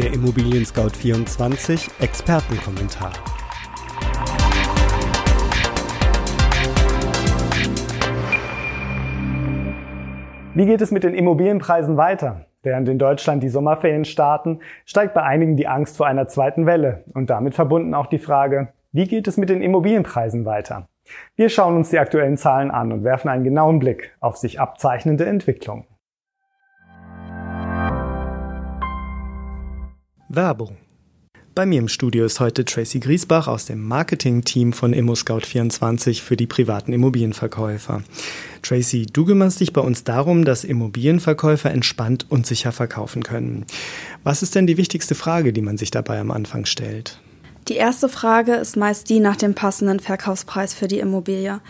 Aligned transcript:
Der 0.00 0.14
Immobilien 0.14 0.64
Scout 0.64 0.96
24 0.96 1.90
Expertenkommentar. 2.00 3.12
Wie 10.54 10.64
geht 10.64 10.80
es 10.80 10.90
mit 10.90 11.04
den 11.04 11.12
Immobilienpreisen 11.12 11.98
weiter? 11.98 12.46
Während 12.62 12.88
in 12.88 12.98
Deutschland 12.98 13.42
die 13.42 13.50
Sommerferien 13.50 14.06
starten, 14.06 14.60
steigt 14.86 15.12
bei 15.12 15.22
einigen 15.22 15.58
die 15.58 15.66
Angst 15.66 15.98
vor 15.98 16.06
einer 16.06 16.28
zweiten 16.28 16.64
Welle 16.64 17.04
und 17.12 17.28
damit 17.28 17.54
verbunden 17.54 17.92
auch 17.92 18.06
die 18.06 18.18
Frage, 18.18 18.68
wie 18.92 19.04
geht 19.04 19.28
es 19.28 19.36
mit 19.36 19.50
den 19.50 19.60
Immobilienpreisen 19.60 20.46
weiter? 20.46 20.88
Wir 21.36 21.50
schauen 21.50 21.76
uns 21.76 21.90
die 21.90 21.98
aktuellen 21.98 22.38
Zahlen 22.38 22.70
an 22.70 22.90
und 22.90 23.04
werfen 23.04 23.28
einen 23.28 23.44
genauen 23.44 23.78
Blick 23.78 24.16
auf 24.20 24.38
sich 24.38 24.60
abzeichnende 24.60 25.26
Entwicklungen. 25.26 25.84
Werbung 30.32 30.76
bei 31.60 31.66
mir 31.66 31.80
im 31.80 31.88
Studio 31.88 32.24
ist 32.24 32.40
heute 32.40 32.64
Tracy 32.64 33.00
Griesbach 33.00 33.48
aus 33.48 33.66
dem 33.66 33.86
Marketing-Team 33.86 34.72
von 34.72 34.94
ImmoScout24 34.94 36.22
für 36.22 36.36
die 36.36 36.46
privaten 36.46 36.92
Immobilienverkäufer. 36.92 38.02
Tracy, 38.62 39.06
du 39.12 39.26
kümmerst 39.26 39.60
dich 39.60 39.72
bei 39.72 39.80
uns 39.80 40.04
darum, 40.04 40.44
dass 40.44 40.64
Immobilienverkäufer 40.64 41.70
entspannt 41.70 42.24
und 42.30 42.46
sicher 42.46 42.70
verkaufen 42.72 43.24
können. 43.24 43.66
Was 44.22 44.42
ist 44.42 44.54
denn 44.54 44.66
die 44.68 44.76
wichtigste 44.76 45.14
Frage, 45.14 45.52
die 45.52 45.60
man 45.60 45.76
sich 45.76 45.90
dabei 45.90 46.20
am 46.20 46.30
Anfang 46.30 46.64
stellt? 46.64 47.20
Die 47.68 47.74
erste 47.74 48.08
Frage 48.08 48.54
ist 48.54 48.76
meist 48.76 49.10
die 49.10 49.20
nach 49.20 49.36
dem 49.36 49.54
passenden 49.54 50.00
Verkaufspreis 50.00 50.72
für 50.72 50.88
die 50.88 51.00
Immobilie 51.00 51.60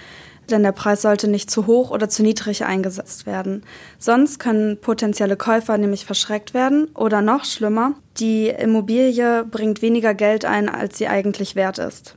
denn 0.50 0.62
der 0.62 0.72
Preis 0.72 1.02
sollte 1.02 1.28
nicht 1.28 1.50
zu 1.50 1.66
hoch 1.66 1.90
oder 1.90 2.08
zu 2.08 2.22
niedrig 2.22 2.64
eingesetzt 2.64 3.26
werden. 3.26 3.62
Sonst 3.98 4.38
können 4.38 4.78
potenzielle 4.80 5.36
Käufer 5.36 5.78
nämlich 5.78 6.04
verschreckt 6.04 6.54
werden 6.54 6.88
oder 6.94 7.22
noch 7.22 7.44
schlimmer, 7.44 7.94
die 8.20 8.48
Immobilie 8.48 9.44
bringt 9.44 9.82
weniger 9.82 10.14
Geld 10.14 10.44
ein, 10.44 10.68
als 10.68 10.98
sie 10.98 11.08
eigentlich 11.08 11.56
wert 11.56 11.78
ist. 11.78 12.16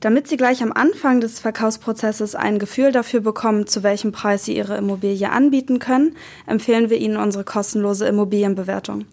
Damit 0.00 0.26
Sie 0.26 0.36
gleich 0.36 0.64
am 0.64 0.72
Anfang 0.72 1.20
des 1.20 1.38
Verkaufsprozesses 1.38 2.34
ein 2.34 2.58
Gefühl 2.58 2.90
dafür 2.90 3.20
bekommen, 3.20 3.68
zu 3.68 3.84
welchem 3.84 4.10
Preis 4.10 4.44
Sie 4.44 4.56
Ihre 4.56 4.76
Immobilie 4.76 5.30
anbieten 5.30 5.78
können, 5.78 6.16
empfehlen 6.44 6.90
wir 6.90 6.98
Ihnen 6.98 7.16
unsere 7.16 7.44
kostenlose 7.44 8.08
Immobilienbewertung. 8.08 9.04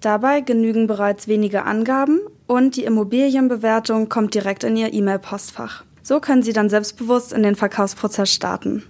Dabei 0.00 0.40
genügen 0.40 0.86
bereits 0.86 1.26
wenige 1.26 1.64
Angaben 1.64 2.20
und 2.46 2.76
die 2.76 2.84
Immobilienbewertung 2.84 4.08
kommt 4.08 4.34
direkt 4.34 4.62
in 4.62 4.76
Ihr 4.76 4.92
E-Mail-Postfach. 4.92 5.84
So 6.02 6.20
können 6.20 6.44
Sie 6.44 6.52
dann 6.52 6.70
selbstbewusst 6.70 7.32
in 7.32 7.42
den 7.42 7.56
Verkaufsprozess 7.56 8.32
starten. 8.32 8.84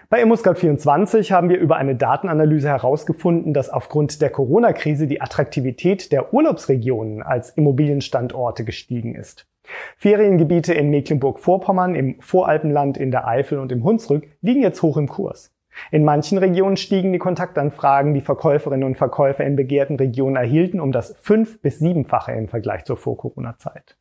Bei 0.09 0.21
ImmoScout24 0.21 1.31
haben 1.31 1.47
wir 1.47 1.59
über 1.59 1.77
eine 1.77 1.95
Datenanalyse 1.95 2.67
herausgefunden, 2.67 3.53
dass 3.53 3.69
aufgrund 3.69 4.21
der 4.21 4.31
Corona-Krise 4.31 5.07
die 5.07 5.21
Attraktivität 5.21 6.11
der 6.11 6.33
Urlaubsregionen 6.33 7.23
als 7.23 7.51
Immobilienstandorte 7.51 8.65
gestiegen 8.65 9.15
ist. 9.15 9.47
Feriengebiete 9.95 10.73
in 10.73 10.89
Mecklenburg-Vorpommern, 10.89 11.95
im 11.95 12.19
Voralpenland, 12.19 12.97
in 12.97 13.11
der 13.11 13.25
Eifel 13.25 13.59
und 13.59 13.71
im 13.71 13.85
Hunsrück 13.85 14.27
liegen 14.41 14.61
jetzt 14.61 14.81
hoch 14.81 14.97
im 14.97 15.07
Kurs. 15.07 15.53
In 15.91 16.03
manchen 16.03 16.37
Regionen 16.37 16.77
stiegen 16.77 17.13
die 17.13 17.19
Kontaktanfragen, 17.19 18.13
die 18.13 18.21
Verkäuferinnen 18.21 18.85
und 18.85 18.97
Verkäufer 18.97 19.45
in 19.45 19.55
begehrten 19.55 19.97
Regionen 19.97 20.35
erhielten, 20.35 20.79
um 20.79 20.91
das 20.91 21.15
fünf- 21.21 21.61
bis 21.61 21.79
siebenfache 21.79 22.31
im 22.31 22.47
Vergleich 22.47 22.85
zur 22.85 22.97
Vor-Corona-Zeit. 22.97 23.97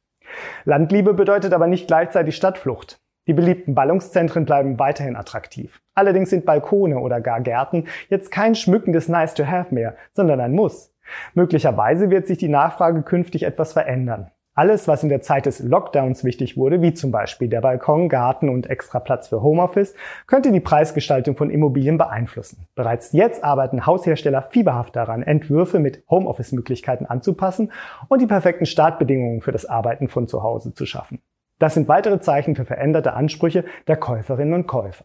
Landliebe 0.64 1.14
bedeutet 1.14 1.52
aber 1.52 1.66
nicht 1.66 1.86
gleichzeitig 1.86 2.36
Stadtflucht. 2.36 3.00
Die 3.26 3.34
beliebten 3.34 3.74
Ballungszentren 3.74 4.46
bleiben 4.46 4.78
weiterhin 4.78 5.16
attraktiv. 5.16 5.82
Allerdings 5.94 6.30
sind 6.30 6.46
Balkone 6.46 6.98
oder 6.98 7.20
gar 7.20 7.40
Gärten 7.42 7.84
jetzt 8.08 8.30
kein 8.30 8.54
schmückendes 8.54 9.08
Nice-to-have 9.08 9.74
mehr, 9.74 9.96
sondern 10.12 10.40
ein 10.40 10.52
Muss. 10.52 10.94
Möglicherweise 11.34 12.10
wird 12.10 12.26
sich 12.26 12.38
die 12.38 12.48
Nachfrage 12.48 13.02
künftig 13.02 13.42
etwas 13.42 13.72
verändern. 13.72 14.30
Alles, 14.58 14.88
was 14.88 15.04
in 15.04 15.08
der 15.08 15.22
Zeit 15.22 15.46
des 15.46 15.60
Lockdowns 15.60 16.24
wichtig 16.24 16.56
wurde, 16.56 16.82
wie 16.82 16.92
zum 16.92 17.12
Beispiel 17.12 17.46
der 17.46 17.60
Balkon, 17.60 18.08
Garten 18.08 18.48
und 18.48 18.68
extra 18.68 18.98
Platz 18.98 19.28
für 19.28 19.40
Homeoffice, 19.40 19.94
könnte 20.26 20.50
die 20.50 20.58
Preisgestaltung 20.58 21.36
von 21.36 21.48
Immobilien 21.48 21.96
beeinflussen. 21.96 22.66
Bereits 22.74 23.12
jetzt 23.12 23.44
arbeiten 23.44 23.86
Haushersteller 23.86 24.42
fieberhaft 24.42 24.96
daran, 24.96 25.22
Entwürfe 25.22 25.78
mit 25.78 26.02
Homeoffice-Möglichkeiten 26.10 27.06
anzupassen 27.06 27.70
und 28.08 28.20
die 28.20 28.26
perfekten 28.26 28.66
Startbedingungen 28.66 29.42
für 29.42 29.52
das 29.52 29.64
Arbeiten 29.64 30.08
von 30.08 30.26
zu 30.26 30.42
Hause 30.42 30.74
zu 30.74 30.86
schaffen. 30.86 31.22
Das 31.60 31.74
sind 31.74 31.86
weitere 31.86 32.18
Zeichen 32.18 32.56
für 32.56 32.64
veränderte 32.64 33.12
Ansprüche 33.12 33.64
der 33.86 33.96
Käuferinnen 33.96 34.54
und 34.54 34.66
Käufer. 34.66 35.04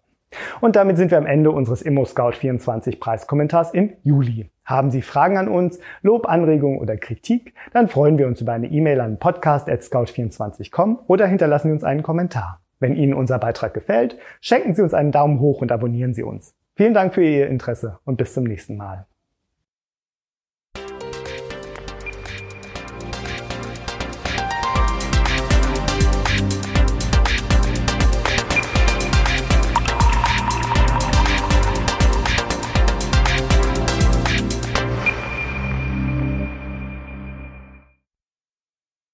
Und 0.62 0.75
damit 0.75 0.97
sind 0.97 1.12
wir 1.12 1.18
am 1.18 1.25
Ende 1.25 1.51
unseres 1.51 1.85
ImmoScout24 1.85 3.00
Preiskommentars 3.00 3.74
im 3.74 3.94
Juli. 4.03 4.50
Haben 4.65 4.91
Sie 4.91 5.01
Fragen 5.01 5.38
an 5.38 5.47
uns, 5.47 5.80
Lob, 6.01 6.27
Anregungen 6.27 6.80
oder 6.80 6.97
Kritik? 6.97 7.53
Dann 7.74 7.88
freuen 7.88 8.18
wir 8.18 8.27
uns 8.27 8.41
über 8.41 8.53
eine 8.53 8.68
E-Mail 8.68 9.01
an 9.01 9.19
podcast.scout24.com 9.19 11.00
oder 11.07 11.27
hinterlassen 11.27 11.69
Sie 11.69 11.74
uns 11.74 11.83
einen 11.83 12.03
Kommentar. 12.03 12.62
Wenn 12.80 12.95
Ihnen 12.95 13.13
unser 13.13 13.39
Beitrag 13.39 13.74
gefällt, 13.74 14.18
schenken 14.41 14.74
Sie 14.74 14.81
uns 14.81 14.94
einen 14.94 15.12
Daumen 15.12 15.39
hoch 15.39 15.62
und 15.62 15.71
abonnieren 15.71 16.13
Sie 16.13 16.24
uns. 16.24 16.56
Vielen 16.75 16.94
Dank 16.94 17.13
für 17.13 17.24
Ihr 17.24 17.47
Interesse 17.47 18.00
und 18.03 18.18
bis 18.18 18.33
zum 18.33 18.45
nächsten 18.45 18.77
Mal. 18.77 19.06